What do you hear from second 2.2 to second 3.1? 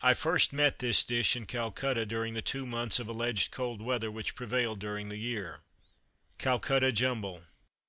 the two months of